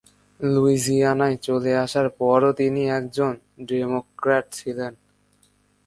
লুইজিয়ানায় 0.39 1.37
চলে 1.37 1.71
আসার 1.77 2.07
পরও 2.19 2.51
তিনি 2.53 2.81
একজন 2.89 3.31
ডেমোক্র্যাট 3.67 4.45
ছিলেন। 4.51 4.93